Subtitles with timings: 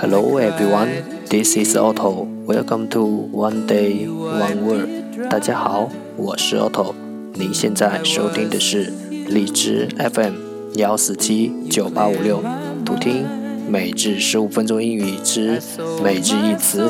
[0.00, 2.22] Hello everyone, this is Otto.
[2.46, 3.02] Welcome to
[3.32, 5.28] One Day One Word.
[5.28, 6.94] 大家好，我是 Otto。
[7.34, 8.92] 您现在收听的是
[9.26, 10.34] 荔枝 FM
[10.74, 12.40] 幺四七九八五六，
[12.84, 13.26] 读听
[13.68, 15.60] 每日十五分钟英语之
[16.00, 16.88] 每日一词。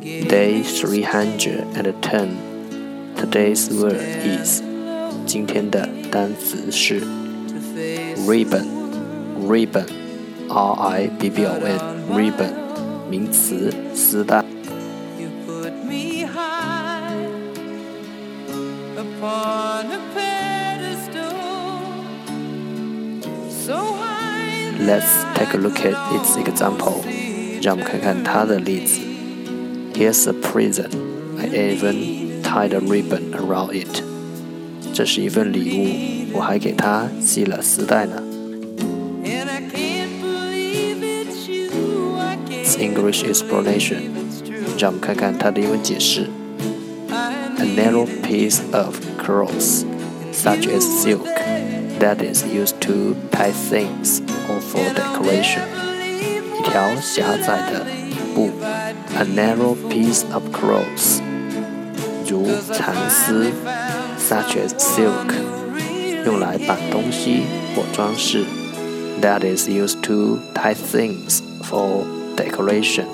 [0.00, 3.14] Day three hundred and ten.
[3.14, 4.62] Today's word is
[5.26, 7.02] 今天的单词是
[8.26, 8.64] ribbon
[9.46, 9.86] ribbon
[10.48, 11.78] r i b b o n
[12.10, 12.52] ribbon
[13.10, 14.42] 名词丝带。
[24.80, 27.02] Let's take a look at its example.
[27.60, 29.09] 让我们看看它的例子。
[29.94, 30.94] Here's a present.
[31.38, 34.02] I even tied a ribbon around it.
[34.92, 38.22] 这是一份礼物，我还给它系了丝带呢。
[42.48, 44.10] It's English explanation.
[44.78, 46.28] 让我们看看它的英文解释。
[47.10, 49.84] A narrow piece of cloth,
[50.32, 51.26] such as silk,
[51.98, 55.62] that is used to tie things or for decoration.
[56.58, 57.86] 一条狭窄的
[58.34, 58.50] 布。
[59.10, 61.20] a narrow piece of cloth，
[62.28, 63.50] 如蚕丝，
[64.18, 65.34] such as silk，
[66.24, 67.42] 用来绑东西
[67.74, 68.44] 或装饰，
[69.20, 72.04] that is used to tie things for
[72.36, 73.06] decoration。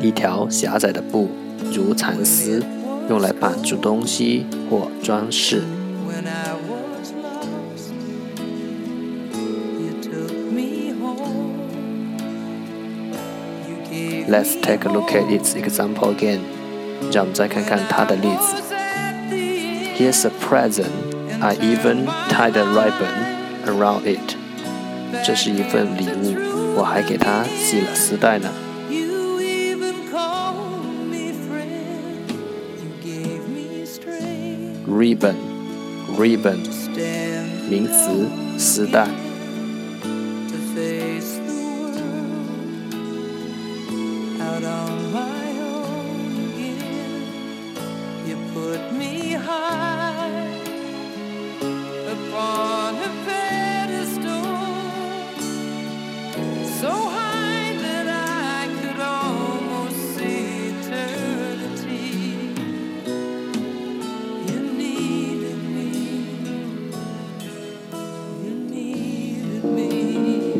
[0.00, 1.28] 一条狭窄的布，
[1.72, 2.64] 如蚕丝，
[3.08, 5.62] 用来绑住东西或装饰。
[14.28, 16.40] Let's take a look at its example again.
[17.12, 18.56] 让我们再看看它的例子。
[19.96, 20.90] Here's a present.
[21.40, 24.36] I even tied a ribbon around it.
[25.24, 26.34] 这是一份礼物，
[26.76, 28.50] 我还给它系了丝带呢。
[34.88, 35.34] Ribbon,
[36.16, 36.58] ribbon，
[37.68, 38.26] 名词，
[38.58, 39.06] 丝带。
[44.61, 47.75] not on my own again.
[48.27, 49.30] You put me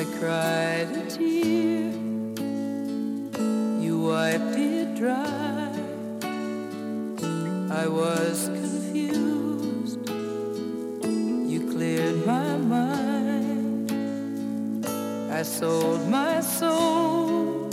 [0.00, 1.92] I cried a tear,
[3.84, 5.74] you wiped it dry.
[7.70, 10.08] I was confused,
[11.52, 13.92] you cleared my mind.
[15.30, 17.68] I sold my soul,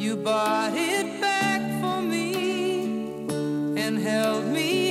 [0.00, 3.28] you bought it back for me
[3.80, 4.81] and held me